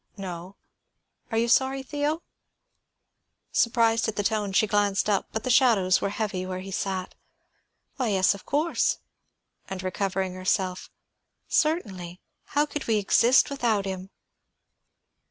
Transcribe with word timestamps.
"No. 0.17 0.55
Are 1.31 1.37
you 1.37 1.47
sorry, 1.47 1.83
Theo?" 1.83 2.23
Surprised 3.51 4.07
at 4.07 4.15
the 4.15 4.23
tone, 4.23 4.51
she 4.51 4.65
glanced 4.65 5.07
up, 5.07 5.27
but 5.31 5.43
the 5.43 5.51
shadows 5.51 6.01
were 6.01 6.09
heavy 6.09 6.43
where 6.43 6.57
he 6.61 6.71
sat. 6.71 7.13
"Why, 7.97 8.07
yes, 8.07 8.33
of 8.33 8.43
course." 8.43 8.97
And 9.69 9.83
recovering 9.83 10.33
herself, 10.33 10.89
"Certainly; 11.47 12.19
how 12.45 12.65
could 12.65 12.87
we 12.87 12.97
exist 12.97 13.51
without 13.51 13.85
him?" 13.85 14.09